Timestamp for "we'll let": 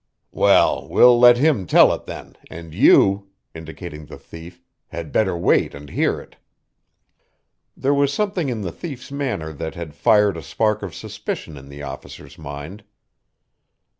0.89-1.37